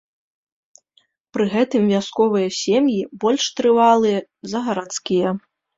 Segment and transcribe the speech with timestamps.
[1.37, 4.19] Пры гэтым вясковыя сем'і больш трывалыя
[4.53, 5.29] за гарадскія.